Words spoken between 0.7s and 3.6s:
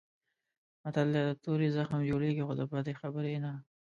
متل دی: د تورې زخم جوړېږي خو د بدې خبرې نه.